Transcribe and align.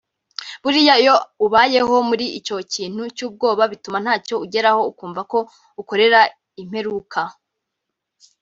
Buriya 0.63 0.93
iyo 1.01 1.15
ubayeho 1.45 1.95
muri 2.09 2.25
icyo 2.39 2.55
kintu 2.73 3.01
cy’ubwoba 3.15 3.63
bituma 3.71 3.97
ntacyo 4.03 4.35
ugeraho 4.45 4.81
ukumva 4.91 5.21
ko 5.31 5.39
ukorera 5.81 6.19
impreuka 6.61 7.21